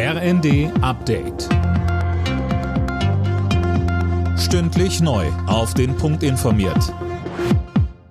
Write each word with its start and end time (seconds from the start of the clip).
RND 0.00 0.70
Update. 0.80 1.48
Stündlich 4.38 5.00
neu. 5.00 5.26
Auf 5.48 5.74
den 5.74 5.96
Punkt 5.96 6.22
informiert. 6.22 6.94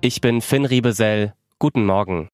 Ich 0.01 0.19
bin 0.19 0.41
Finn 0.41 0.65
Riebesell. 0.65 1.33
Guten 1.59 1.85
Morgen. 1.85 2.27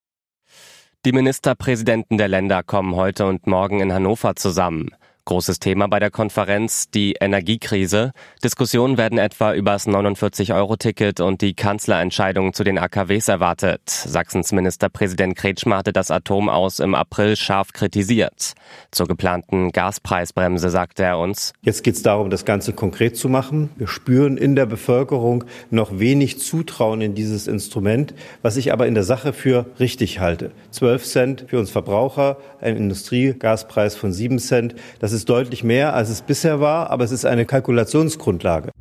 Die 1.05 1.11
Ministerpräsidenten 1.11 2.17
der 2.17 2.29
Länder 2.29 2.63
kommen 2.63 2.95
heute 2.95 3.27
und 3.27 3.45
morgen 3.45 3.79
in 3.79 3.93
Hannover 3.93 4.35
zusammen. 4.35 4.89
Großes 5.25 5.59
Thema 5.59 5.87
bei 5.87 6.01
der 6.01 6.11
Konferenz 6.11 6.89
die 6.89 7.15
Energiekrise. 7.17 8.11
Diskussionen 8.43 8.97
werden 8.97 9.17
etwa 9.17 9.53
über 9.53 9.71
das 9.71 9.87
49-Euro-Ticket 9.87 11.21
und 11.21 11.39
die 11.39 11.53
Kanzlerentscheidung 11.53 12.51
zu 12.51 12.65
den 12.65 12.77
AKWs 12.77 13.29
erwartet. 13.29 13.81
Sachsens 13.87 14.51
Ministerpräsident 14.51 15.37
Kretschmer 15.37 15.77
hatte 15.77 15.93
das 15.93 16.11
Atom 16.11 16.49
aus 16.49 16.79
im 16.79 16.93
April 16.93 17.37
scharf 17.37 17.71
kritisiert. 17.71 18.51
Zur 18.91 19.07
geplanten 19.07 19.71
Gaspreisbremse 19.71 20.69
sagte 20.69 21.03
er 21.03 21.17
uns. 21.17 21.53
Jetzt 21.61 21.85
geht 21.85 21.95
es 21.95 22.03
darum, 22.03 22.29
das 22.29 22.43
Ganze 22.43 22.73
konkret 22.73 23.15
zu 23.15 23.29
machen. 23.29 23.69
Wir 23.77 23.87
spüren 23.87 24.35
in 24.35 24.57
der 24.57 24.65
Bevölkerung 24.65 25.45
noch 25.69 25.99
wenig 25.99 26.39
Zutrauen 26.39 26.99
in 26.99 27.15
dieses 27.15 27.47
Instrument, 27.47 28.13
was 28.41 28.57
ich 28.57 28.73
aber 28.73 28.87
in 28.87 28.93
der 28.93 29.03
Sache 29.03 29.31
für 29.31 29.67
richtig 29.79 30.19
halte. 30.19 30.51
12 30.71 31.05
Cent 31.05 31.45
für 31.47 31.59
uns 31.59 31.69
Verbraucher, 31.69 32.35
ein 32.59 32.75
Industriegaspreis 32.75 33.95
von 33.95 34.11
7 34.11 34.37
Cent. 34.39 34.75
Das 34.99 35.12
ist 35.13 35.29
deutlich 35.29 35.63
mehr, 35.63 35.93
als 35.93 36.09
es 36.09 36.21
bisher 36.21 36.59
war, 36.59 36.89
aber 36.89 37.03
es 37.03 37.11
ist 37.11 37.25
eine 37.25 37.45
Kalkulationsgrundlage. 37.45 38.71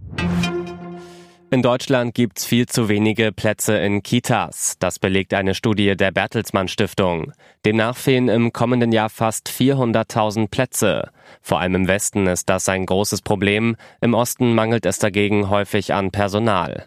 In 1.52 1.60
Deutschland 1.60 2.14
gibt's 2.14 2.46
viel 2.46 2.64
zu 2.64 2.88
wenige 2.88 3.30
Plätze 3.30 3.76
in 3.76 4.02
Kitas. 4.02 4.76
Das 4.78 4.98
belegt 4.98 5.34
eine 5.34 5.54
Studie 5.54 5.94
der 5.96 6.10
Bertelsmann 6.10 6.66
Stiftung. 6.66 7.34
Demnach 7.66 7.94
fehlen 7.94 8.30
im 8.30 8.54
kommenden 8.54 8.90
Jahr 8.90 9.10
fast 9.10 9.50
400.000 9.50 10.48
Plätze. 10.48 11.10
Vor 11.42 11.60
allem 11.60 11.74
im 11.74 11.88
Westen 11.88 12.26
ist 12.26 12.48
das 12.48 12.70
ein 12.70 12.86
großes 12.86 13.20
Problem. 13.20 13.76
Im 14.00 14.14
Osten 14.14 14.54
mangelt 14.54 14.86
es 14.86 14.98
dagegen 14.98 15.50
häufig 15.50 15.92
an 15.92 16.10
Personal. 16.10 16.86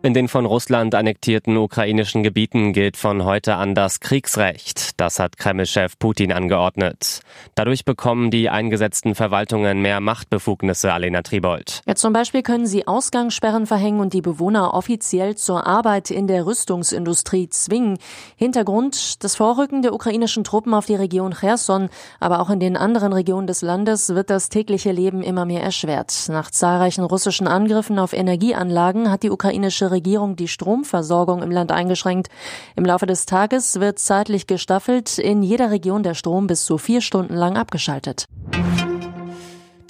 In 0.00 0.14
den 0.14 0.28
von 0.28 0.46
Russland 0.46 0.94
annektierten 0.94 1.56
ukrainischen 1.56 2.22
Gebieten 2.22 2.72
gilt 2.72 2.96
von 2.96 3.24
heute 3.24 3.56
an 3.56 3.74
das 3.74 3.98
Kriegsrecht. 3.98 5.00
Das 5.00 5.18
hat 5.18 5.38
Kreml-Chef 5.38 5.98
Putin 5.98 6.32
angeordnet. 6.32 7.18
Dadurch 7.56 7.84
bekommen 7.84 8.30
die 8.30 8.48
eingesetzten 8.48 9.16
Verwaltungen 9.16 9.82
mehr 9.82 9.98
Machtbefugnisse, 9.98 10.92
Alena 10.92 11.22
Tribold. 11.22 11.80
Ja, 11.84 11.96
zum 11.96 12.12
Beispiel 12.12 12.42
können 12.42 12.68
sie 12.68 12.86
Ausgangssperren 12.86 13.66
verhängen 13.66 13.98
und 13.98 14.12
die 14.12 14.20
Bewohner 14.20 14.72
offiziell 14.72 15.34
zur 15.34 15.66
Arbeit 15.66 16.12
in 16.12 16.28
der 16.28 16.46
Rüstungsindustrie 16.46 17.48
zwingen. 17.48 17.98
Hintergrund, 18.36 19.24
das 19.24 19.34
Vorrücken 19.34 19.82
der 19.82 19.94
ukrainischen 19.94 20.44
Truppen 20.44 20.74
auf 20.74 20.86
die 20.86 20.94
Region 20.94 21.34
Cherson, 21.34 21.88
aber 22.20 22.40
auch 22.40 22.50
in 22.50 22.60
den 22.60 22.76
anderen 22.76 23.12
Regionen 23.12 23.48
des 23.48 23.62
Landes 23.62 24.10
wird 24.10 24.30
das 24.30 24.48
tägliche 24.48 24.92
Leben 24.92 25.24
immer 25.24 25.44
mehr 25.44 25.64
erschwert. 25.64 26.28
Nach 26.28 26.52
zahlreichen 26.52 27.02
russischen 27.02 27.48
Angriffen 27.48 27.98
auf 27.98 28.12
Energieanlagen 28.12 29.10
hat 29.10 29.24
die 29.24 29.30
ukrainische 29.30 29.87
Regierung 29.90 30.36
die 30.36 30.48
Stromversorgung 30.48 31.42
im 31.42 31.50
Land 31.50 31.72
eingeschränkt. 31.72 32.28
Im 32.76 32.84
Laufe 32.84 33.06
des 33.06 33.26
Tages 33.26 33.80
wird 33.80 33.98
zeitlich 33.98 34.46
gestaffelt 34.46 35.18
in 35.18 35.42
jeder 35.42 35.70
Region 35.70 36.02
der 36.02 36.14
Strom 36.14 36.46
bis 36.46 36.64
zu 36.64 36.78
vier 36.78 37.00
Stunden 37.00 37.34
lang 37.34 37.56
abgeschaltet. 37.56 38.26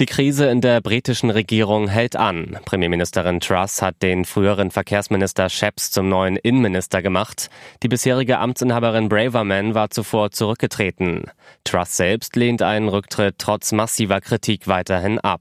Die 0.01 0.07
Krise 0.07 0.47
in 0.47 0.61
der 0.61 0.81
britischen 0.81 1.29
Regierung 1.29 1.89
hält 1.89 2.15
an. 2.15 2.57
Premierministerin 2.65 3.41
Truss 3.41 3.83
hat 3.83 4.01
den 4.01 4.25
früheren 4.25 4.71
Verkehrsminister 4.71 5.49
Sheps 5.49 5.91
zum 5.91 6.09
neuen 6.09 6.37
Innenminister 6.37 7.03
gemacht. 7.03 7.51
Die 7.83 7.89
bisherige 7.89 8.39
Amtsinhaberin 8.39 9.09
Braverman 9.09 9.75
war 9.75 9.91
zuvor 9.91 10.31
zurückgetreten. 10.31 11.25
Truss 11.65 11.97
selbst 11.97 12.37
lehnt 12.37 12.63
einen 12.63 12.89
Rücktritt 12.89 13.37
trotz 13.39 13.73
massiver 13.73 14.21
Kritik 14.21 14.69
weiterhin 14.69 15.19
ab. 15.19 15.41